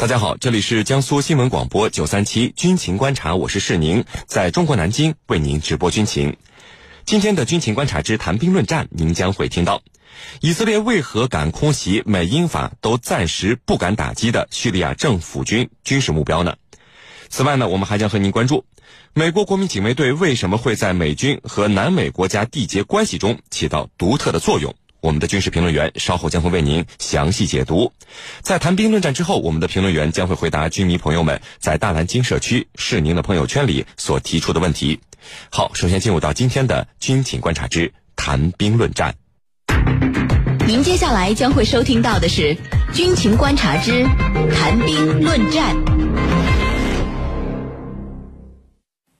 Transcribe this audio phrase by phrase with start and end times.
[0.00, 6.36] 大家好，这里是江苏新闻广播九三七军情观察，我是世宁，在中国南京为您直播军情。
[7.04, 9.82] 今天的军情观察之谈兵论战，您将会听到：
[10.40, 16.54] 以色列为何敢空袭美英法都暂时不敢打击的叙利亚政府军军事目标呢？
[17.28, 18.64] 此外呢，我们还将和您关注
[19.14, 24.76] 美国国民警卫队为什么会在美军和南美国家缔结关系中起到独特的作用。
[25.00, 27.92] 我们的军事评论员稍后将会为您详细解读。
[28.40, 35.00] 在谈兵论战之后，我们的评论员将会回答军迷朋友们在大蓝鲸社区是您的朋友圈里所提出的问题。
[35.50, 39.14] 好，首先进入到今天的军情观察之谈兵论战。
[40.66, 42.56] 您接下来将会收听到的是
[42.92, 44.04] 军情观察之
[44.52, 45.76] 谈兵论战。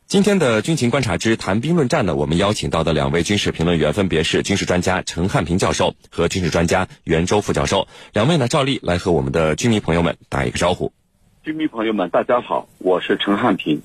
[0.09, 7.87] 今天的军情观察之谈兵论战呢，我们邀请到的两位军事评论员分别是军事专家陈汉平教授和军事专家袁周副教授。
[8.15, 10.95] 两位呢，照例来和我们的军迷朋友们打一个招呼。
[11.43, 13.83] 军迷朋友们，大家好，我是陈汉平。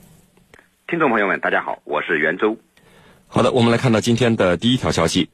[0.88, 2.58] 听众朋友们，大家好，我是袁周。
[3.28, 5.28] 好的，我们来看到今天的第一条消息。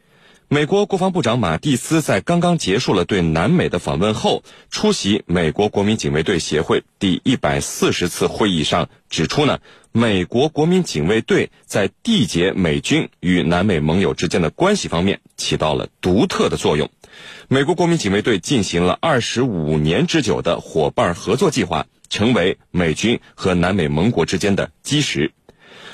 [0.52, 9.59] 美国国防部长马蒂斯在刚刚结束了对南美的访问后，出席美国国民警卫队协会第一百四十次会议上指出呢，
[9.91, 16.89] 美国国民警卫队在缔结美军与南美盟友之间的关系方面起到了独特的作用。
[17.47, 25.31] 美国国民警卫队进行了二十五年之久的伙伴合作计划，成为美军和南美盟国之间的基石。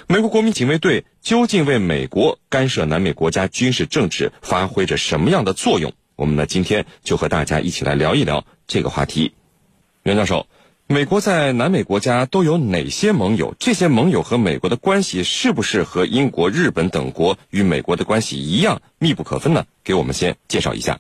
[0.08, 5.94] 美国国民警卫队究竟为美国干涉南美国家军事政治发挥着什么样的作用？
[6.16, 9.34] 我们呢今天就和大家一起来聊一聊这个话题。
[10.03, 10.45] 袁教授，
[10.86, 13.56] 美国在南美国家都有哪些盟友？
[13.58, 19.66] 这些盟友和美国的关系是不是和英国、日本等国与美国的关系一样密不可分呢？
[19.84, 21.00] 给我们先介绍一下。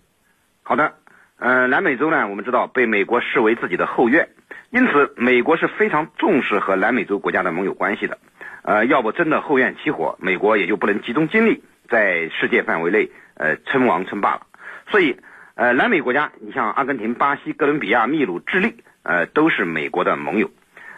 [0.63, 0.93] 好的，
[1.37, 4.29] 呃，南美洲呢，我们知道被美国视为自己的后院，
[4.71, 8.17] 因此美国是非常重视和南美洲国家的盟友关系的。
[8.65, 14.47] 呃，要不真的后院起火，美国也就不能集中精力在世界范围内呃称王称霸了。
[14.89, 15.17] 所以，
[15.53, 20.49] 呃，南美国家，你像阿根廷、巴西、哥伦比亚、秘鲁、智利，呃，都是美国的盟友。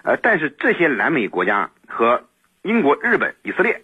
[0.03, 2.23] 呃，但是这些南美国家和
[2.61, 3.81] 英国、日本、以色列、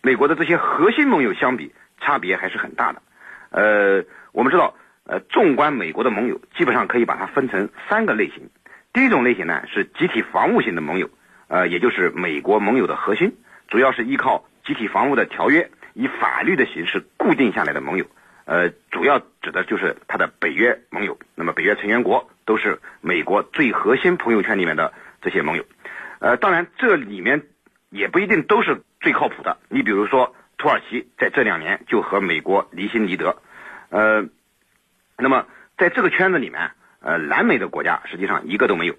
[0.00, 3.02] 美国的这些核心盟友相比，差别还是很大的。
[3.50, 4.74] 呃，我们知道，
[5.06, 8.50] 呃，纵观美国的盟友，基本上可以把它分成三个类型。
[8.92, 11.08] 第一种类型呢，是集体防务型的盟友。
[11.52, 13.36] 呃，也就是美国盟友的核心，
[13.68, 18.06] 主要是依靠集体防务的条约，以法律的形式固定下来的盟友。
[18.46, 21.18] 呃，主要指的就是他的北约盟友。
[21.34, 25.66] 那么，北约成员国都是美国最核心朋友圈里面的这些盟友。
[26.20, 27.42] 呃，当然这里面
[27.90, 29.58] 也不一定都是最靠谱的。
[29.68, 33.36] 你比如说，土耳其在这两年就和美国离心离德。
[33.90, 34.24] 呃，
[35.18, 35.46] 那么
[35.76, 36.70] 在这个圈子里面，
[37.00, 38.94] 呃，南美的国家实际上一个都没有。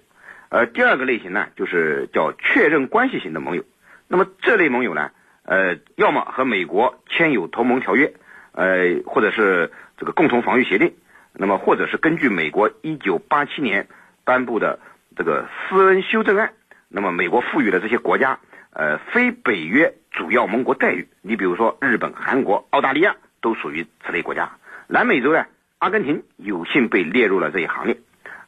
[0.54, 3.64] 呃，第二个类型呢，就是叫确认关系型的盟友。
[4.06, 5.10] 那么这类盟友呢，
[5.42, 8.14] 呃，要么和美国签有同盟条约，
[8.52, 10.94] 呃，或者是这个共同防御协定，
[11.32, 13.88] 那么或者是根据美国一九八七年
[14.22, 14.78] 颁布的
[15.16, 16.52] 这个斯恩修正案，
[16.88, 18.38] 那么美国赋予了这些国家
[18.72, 21.08] 呃非北约主要盟国待遇。
[21.20, 24.52] 你比如说日本、韩国、澳大利亚都属于此类国家。
[24.86, 25.46] 南美洲呢，
[25.78, 27.98] 阿根廷有幸被列入了这一行列。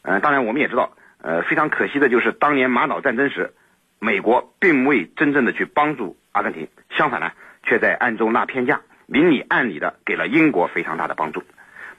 [0.02, 0.92] 嗯，当然我们也知道。
[1.26, 3.52] 呃，非常可惜的就是当年马岛战争时，
[3.98, 7.32] 美国并未真正的去帮助阿根廷，相反呢，
[7.64, 11.42] 却在暗中拉偏架，明里暗里的给了英国非常大的帮助。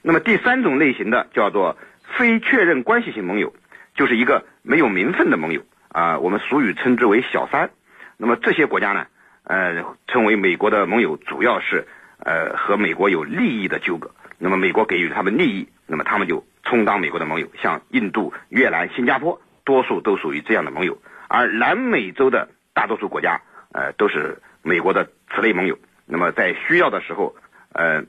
[0.00, 1.76] 那么第三种类型的叫做
[2.16, 3.52] 非确认关系型盟友，
[3.94, 7.68] 就是一个没有名分的盟友啊，我们俗语称之为小三。
[8.16, 9.08] 那么这些国家呢，
[9.44, 11.86] 呃，称为美国的盟友，主要是
[12.18, 16.46] 呃和美国有利益的纠葛，那么美国给予他们利益，那么他们就。
[16.68, 20.98] 充当美国的盟友，像印度、越南、新加坡，多数都属于这样的盟友。
[21.26, 23.40] 而南美洲的大多数国家，
[23.72, 25.78] 呃，都是美国的此类盟友。
[26.04, 27.34] 那么在需要的时候，
[27.72, 28.04] 呃，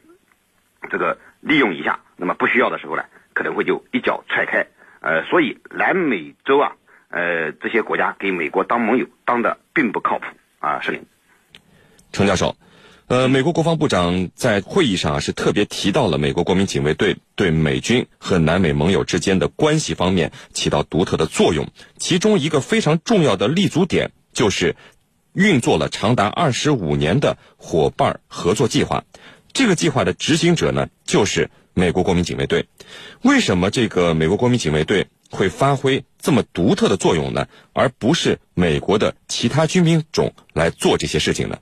[0.89, 4.67] 这个利用一下；那么不需要的时候呢，可能会就一脚踹开。
[4.99, 6.75] 呃，所以南美洲啊，
[7.07, 10.25] 呃，这些国家给美国当盟友，当的并不靠谱
[10.59, 10.81] 啊。
[10.81, 11.05] 是林，
[12.11, 12.53] 程教授。
[13.09, 21.69] 呃，美国国防部长在会议上啊是特别提到了美国国民警卫队对美军和南美盟友之间的关系方面起到独特的作用。
[21.97, 24.75] 其中一个非常重要的立足点就是
[25.33, 29.03] 运作了长达二十五年的伙伴合作计划。
[29.53, 32.67] 这个计划的执行者呢，就是美国国民警卫队。
[33.23, 37.47] 为什么这个美国国民警卫队会发挥这么独特的作用呢？
[37.73, 41.57] 而不是美国的其他军兵种来做这些事情呢？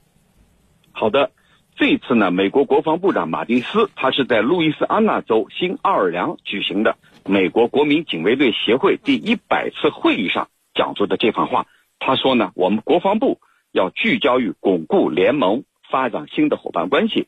[0.91, 1.31] 好的。
[1.77, 11.67] 这次呢，美国国防部长马蒂斯他是在路易斯安那州新奥尔良举行的美国国民警卫队协会第一百次会议上讲出的这番话。
[11.99, 13.39] 他说呢，我们国防部
[13.71, 17.27] 要聚焦于巩固联盟，发展新的伙伴关系。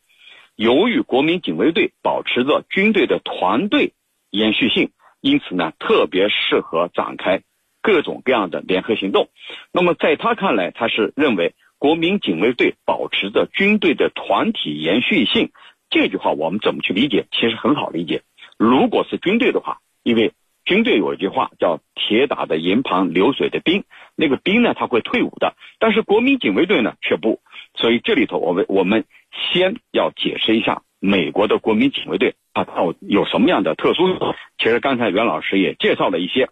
[0.55, 3.93] 由于国民警卫队保持着军队的团队
[4.31, 4.89] 延续性，
[5.21, 7.43] 因此呢，特别适合展开
[7.83, 9.29] 各种各样的联合行动。
[9.71, 15.51] 那么在他看来，他是认为国民警卫队保持着军队的团体延续性。
[15.89, 17.25] 这句话我们怎么去理解？
[17.31, 18.21] 其实很好理解。
[18.57, 20.33] 如果是军队的话，因为
[20.65, 23.85] 军队有一句话叫“铁打的营盘流水的兵”，
[24.15, 25.55] 那个兵呢，他会退伍的。
[25.79, 27.41] 但是国民警卫队呢，却不。
[27.73, 34.35] 所以这里头，我们我们先要解释一下美国的国民警卫队啊，到有什么样的特殊？
[34.59, 36.49] 其实刚才袁老师也介绍了一些。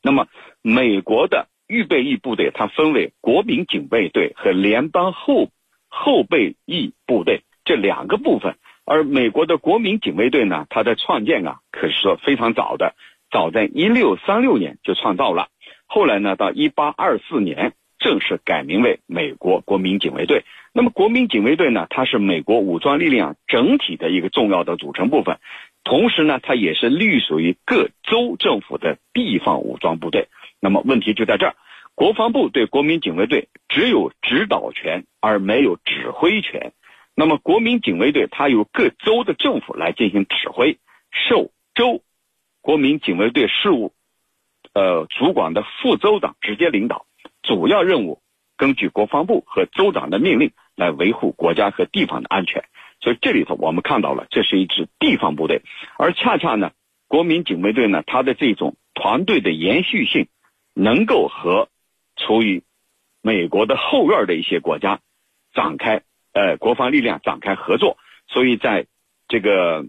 [0.00, 0.28] 那么，
[0.62, 5.50] 美国的预备役部队它分为国民警卫队和联邦后
[5.88, 8.56] 后备役部队这两个部分。
[8.84, 12.94] 而美国的国民警卫队呢，它的创建啊，可是说非常早的，
[13.30, 15.48] 早在一六三六年就创造了。
[15.86, 17.72] 后来呢，到一八二四年。
[18.00, 20.44] 正式改名为美国国民警卫队。
[20.74, 21.86] 那么，国民警卫队呢？
[21.88, 25.38] 它是美国武装力量整体的一个重要的组成部分，
[25.84, 30.28] 同时呢，它也是隶属于各州政府的地方武装部队。
[30.64, 31.56] 那么，问题就在这儿：
[31.94, 36.72] 国防部对国民警卫队只有指导权，而没有指挥权。
[37.14, 40.78] 那么，国民警卫队它由各州的政府来进行指挥，
[41.10, 42.00] 受州
[42.62, 43.92] 国民警卫队事务
[44.72, 47.04] 呃主管的副州长直接领导。
[47.42, 48.22] 主要任务
[48.56, 52.64] 根据国防部和州长的命令来维护国家和地方的安全，
[53.02, 55.60] 所以这里头我们看到了，这是一支地方部队，
[55.98, 56.70] 而恰恰呢，
[57.06, 60.28] 国民警卫队呢，它的这种团队的延续性，
[60.74, 61.68] 能够和
[62.16, 62.62] 处于
[63.22, 65.00] 美国的后院的一些国家
[65.54, 67.96] 展开呃国防力量展开合作，
[68.28, 68.86] 所以在
[69.28, 69.86] 这个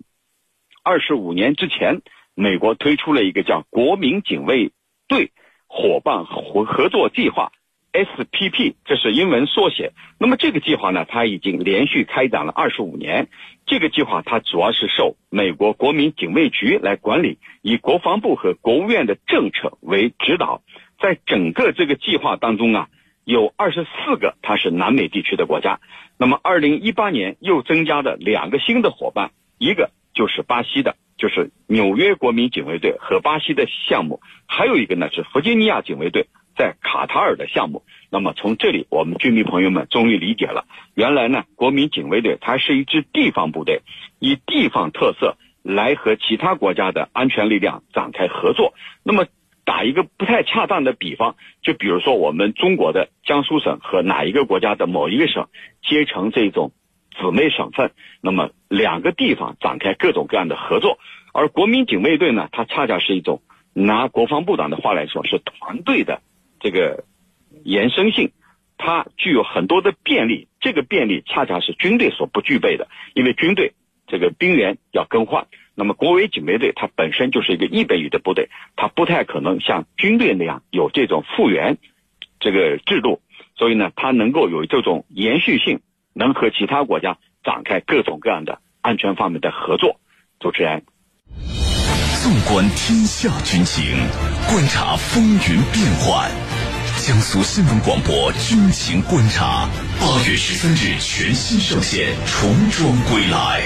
[0.83, 2.01] 二十五年之前，
[2.33, 4.71] 美国推出了一个叫国民警卫
[5.07, 5.31] 队。
[5.67, 7.51] 伙伴合合作计划
[7.95, 9.93] ，SPP，这是英文缩写。
[10.19, 13.29] 那么这个计划呢，它已经连续开展了二十五年。
[13.65, 20.61] 这个计划它主要是受美国国民警卫局来管理，以国防部和国务院的政策为指导。
[21.01, 22.89] 在整个这个计划当中啊，
[23.23, 25.79] 有二十四个它是南美地区的国家。
[26.17, 30.95] 那么二零一八年又增加了两个新的伙伴，一个就是巴西的。
[31.17, 36.27] 就是纽约国民警卫队和巴西的项目，还有一个呢是弗吉尼亚警卫队
[36.57, 37.83] 在卡塔尔的项目。
[38.09, 43.81] 那么从这里，我们军迷朋友们终于理解了，原来呢国民警卫队它是一支地方部队，
[44.19, 48.73] 以地方特色来和其他国家的安全力量展开合作。
[49.03, 49.25] 那么
[49.65, 55.47] 打一个不太恰当的比方，就比如说我们中国的江苏省和哪一个国家的某一个省
[55.81, 56.71] 结成这种。
[57.17, 60.99] 姊妹省份，那么两个地方展开各种各样的合作，
[61.31, 63.41] 而国民警卫队呢，它恰恰是一种
[63.71, 66.21] 拿国防部长的话来说，是团队的
[66.65, 67.03] 这个
[67.63, 68.31] 延伸性，
[68.75, 73.73] 它具有很多的便利，这个便利恰恰是军队所不具备的，因为军队
[74.07, 75.45] 这个兵员要更换，
[75.75, 81.77] 那么国卫警备队它本身就是一个预备役的部队，它不太可能像军队那样有这种复员
[82.39, 83.21] 这个制度，
[83.55, 85.81] 所以呢，它能够有这种延续性。
[86.17, 89.99] 能和其他国家展开各种各样的安全方面的合作。
[90.39, 90.81] 主持人，
[92.23, 93.83] 纵观天下军情，
[94.47, 96.54] 观察风云变幻。
[97.05, 99.69] 江苏新闻广播军情观察，
[100.01, 103.61] 八月十三日全新上线，重装归来。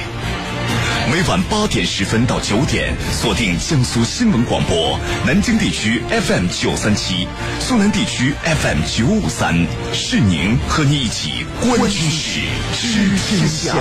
[1.10, 7.30] 每晚八点十分到九点，锁定江苏新闻广播，南京地区 FM 九三七，
[7.62, 9.56] 苏南地区 FM 九五三，
[9.94, 12.42] 是您和你一起观军事、
[12.74, 13.74] 知天下。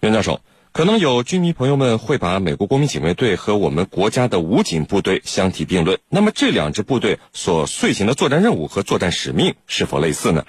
[0.00, 0.40] 袁教授，
[0.78, 10.44] 可能有军迷朋友们会把美国国民警卫队和我们国家的武警部队相提并论，那么这两支部队所遂行的作战任务和作战使命是否类似呢？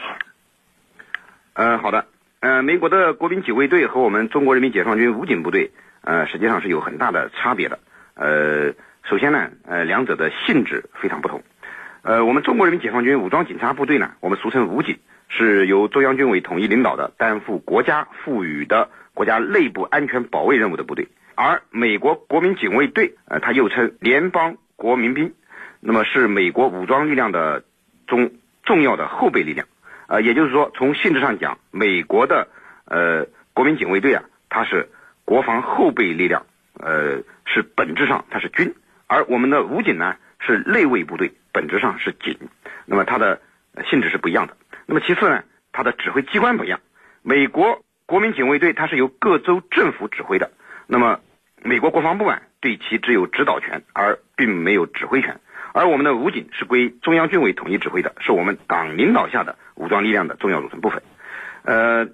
[1.53, 2.05] 嗯，好的。
[2.41, 5.71] 呃，美国的国民警卫队和我们中国人民解放军武警部队，
[6.01, 7.79] 呃，实际上是有很大的差别的。
[8.13, 8.75] 呃，
[9.09, 11.41] 首先呢，呃，两者的性质非常不同。
[12.03, 21.07] 呃，我们中国人民解放军武装警察部队呢，我们俗称武警，是由中央军委统一领导的，担负国家赋予的国家内部安全保卫任务的部队。
[21.35, 25.33] 而美国国民警卫队，呃，它又称联邦国民兵，
[25.79, 27.63] 那么是美国武装力量的
[28.07, 28.31] 中
[28.63, 29.67] 重要的后备力量。
[30.07, 32.49] 呃，也就是说，从性质上讲，美国的
[32.85, 34.89] 呃国民警卫队啊，它是
[35.23, 38.73] 国防后备力量，呃，是本质上它是军；
[39.07, 42.37] 而我们的武警呢，是内卫部队，本质上是警。
[42.85, 43.39] 那么它的
[43.89, 44.57] 性质是不一样的。
[44.87, 46.81] 那么其次呢，它的指挥机关不一样。
[47.21, 50.49] 美国国民警卫队它是由各州政府指挥的，
[50.87, 51.19] 那么
[51.61, 55.39] 美国国防部啊对其只有指导权，而并没有指挥权。
[55.73, 61.03] 而我们的武警是归中央军委统一指挥的，是我们党领导下的武装力量的重要组成部分。
[61.61, 62.07] 呃，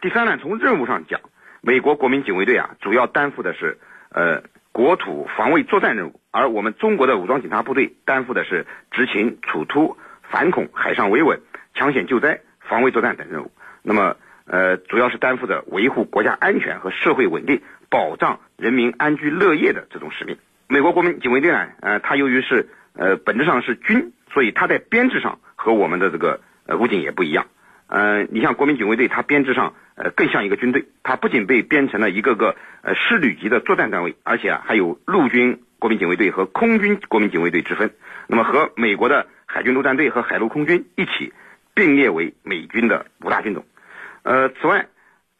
[0.00, 1.20] 第三呢，从任务上讲，
[1.60, 3.78] 美国国民警卫队啊，主要担负的是
[4.10, 4.42] 呃
[4.72, 9.96] 国土防卫作战任务，而我们中国的武装警察部队担负的是执勤、处突、
[10.28, 11.40] 反恐、海上维稳、
[11.74, 13.52] 抢险救灾、防卫作战等任务。
[13.84, 14.16] 那么
[14.48, 20.38] 呃，主要是担负着维护国家安全和社会稳定、保障人民安居乐业的这种使命。
[20.66, 27.46] 美国国民警卫队呢，呃，它由于是呃，本质上是军，所以它在编制上和我们的这个呃武警也不一样。
[27.88, 37.92] 呃，你像国民警卫队，它编制上呃更像一个军队，它不仅被编成了一个个呃师旅级的作战单位，而且啊还有陆军国民警卫队和空军国民警卫队之分。
[38.26, 41.32] 那么和美国的海军陆战队和海陆空军一起
[41.74, 43.64] 并列为美军的五大军种。
[44.28, 44.88] 呃，此外，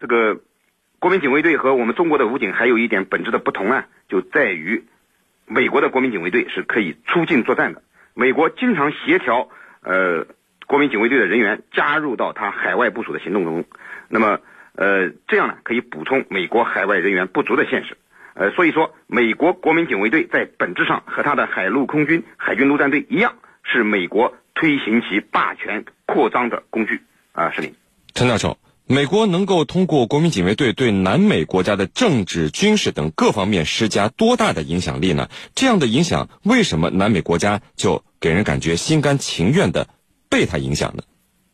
[0.01, 0.41] 这个
[0.99, 4.85] 国民警卫队和我们中国的武警还有一点本质的不同啊，就在于。
[5.51, 7.83] 美国的国民警卫队是可以出境作战的。
[8.13, 9.49] 美国经常协调
[9.83, 10.27] 呃
[10.67, 13.65] 国民警卫队的人员加入到他海外部署的行动中，
[14.09, 14.41] 那么
[14.75, 17.97] 呃这样呢可以补充美国海外人员不足的现实。
[18.35, 27.01] 呃，所以说美国国民警卫队在本质上和他的海陆空军、海军陆战队一样，是美国推行其霸权扩张的工具。
[27.33, 27.75] 啊，是您，
[28.15, 28.59] 陈教授。
[28.91, 35.29] 美国能够通过国民警卫队对南美国家的政治、军事等各方面施加多大的影响力呢？
[35.55, 39.89] 这样的影响，为什么南美国家就给人感觉心甘情愿的
[40.31, 41.03] 被他影响呢？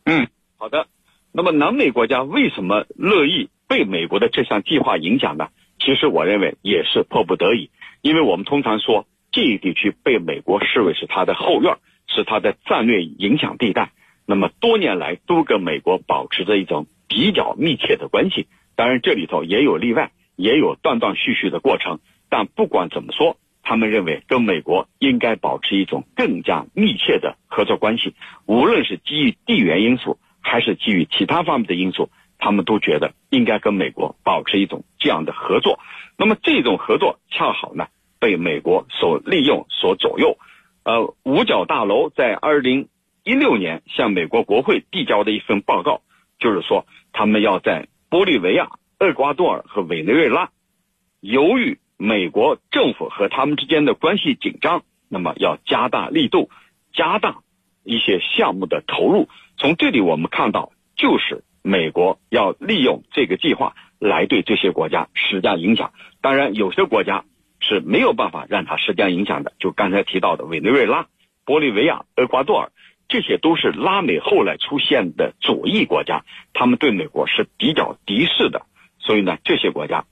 [0.05, 0.87] 嗯，好的。
[1.33, 5.49] 那么南美国家为什么乐意被美国的这项计划影响呢？
[5.77, 7.69] 其实我认为也是迫不得已，
[8.01, 11.75] 因为我们通常说这一地区被美国视为是它的后院，
[12.07, 13.91] 是它的战略影响地带。
[14.25, 16.87] 那么多年来都跟美国保持着一种。
[17.07, 21.99] 比较密切的关系，当然这里头也有例外，也有断断续续的过程。
[22.29, 28.13] 但不管怎么说，他们认为跟美国应该保持一种更加密切的合作关系，
[28.45, 35.79] 无论是基于地缘因素，还是基于其他方面的因素，他们都觉得应该跟美国保持一种这样的合作。
[36.17, 37.87] 那么这种合作恰好呢
[38.19, 40.37] 被美国所利用、所左右。
[40.83, 42.89] 呃，五角大楼在二零
[43.23, 46.01] 一六年向美国国会递交的一份报告。
[46.39, 50.49] 就是说，他们要在玻利维亚、厄瓜多尔和委内瑞拉，
[51.19, 56.49] 由于美国政府和他们之间的关系紧张，那么要加大力度，
[56.93, 57.37] 加大
[57.83, 59.29] 一些项目的投入。
[59.57, 65.93] 从这里我们看到，就是美国要利用这个计划来对这些国家施加影响。
[66.21, 67.23] 当然，有些国家
[67.59, 71.07] 是没有办法让它施加影响的，就刚才提到的委内瑞拉、
[71.45, 72.71] 玻利维亚、厄瓜多尔。
[73.07, 78.65] 这些都是拉美后来出现的左翼国家，他们对美国是比较敌视的，
[78.99, 80.05] 所以呢，这些国家，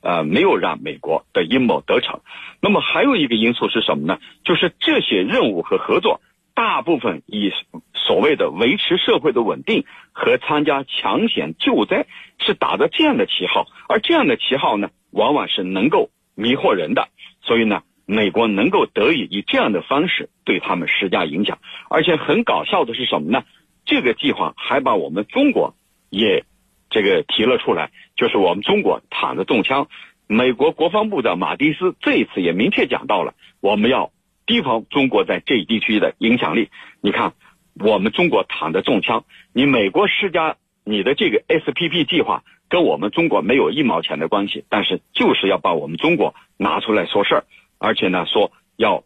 [0.00, 2.20] 呃，没有让美国的阴谋得逞。
[2.60, 4.18] 那么还有一个因素是什么呢？
[4.44, 6.20] 就是这些任务和合作，
[6.54, 7.52] 大部分以
[7.92, 12.06] 所谓的维持社会的稳定和参加抢险救灾
[12.38, 17.08] 是打着这样的旗号，而这样的旗号呢，往往是能够迷惑人的，
[17.42, 17.82] 所以呢。
[18.10, 21.58] 美国能够得以以这样的方式对他们施加影响，
[21.90, 23.44] 而且很搞笑的是什么呢？
[23.84, 25.74] 这个计划还把我们中国
[26.08, 26.44] 也
[26.88, 29.88] 这个提了出来，就是我们中国躺着中枪。
[30.26, 34.10] 美国国防部长马蒂斯这一次也明确讲到了，我们要
[34.46, 36.70] 提防中国在这一地区的影响力。
[37.02, 37.34] 你看，
[37.78, 47.44] 我们中国躺着中枪，你美国施加你的这个 SPP 计划跟我们中国没有一毛钱的关系，但是就是要把我们中国拿出来说事儿。
[47.78, 49.04] 而且呢，说要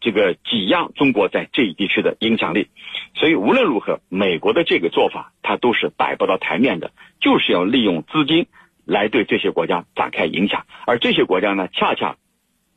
[0.00, 2.68] 这个挤压中国在这一地区的影响力，
[3.14, 8.46] 所以无论如何，美国的这个做法，它都是摆不到台面的，就是要利用资金
[8.84, 12.16] 来对这些国家展开影响，而这些国家呢，恰恰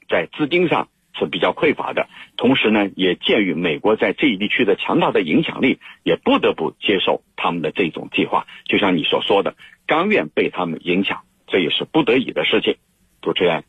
[0.09, 8.47] 在资金上是比较匮乏的，同时呢，也鉴于美国在这一地区的强大的影响力，也不得不接受他们的这种计划。
[8.65, 12.77] 就像你所说的，甘愿被他们影响，这也是不得已的事情。
[13.21, 13.63] 主持人。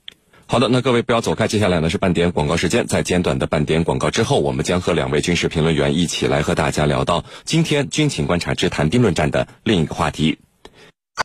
[0.53, 2.87] 好的，那各位不要走开，接下来呢是半点广告时间。
[2.87, 10.41] 在简短的半点广告之后，我们将和两位军事评论员一起来和大家聊到今天军情观察之谈兵论战的另一个话题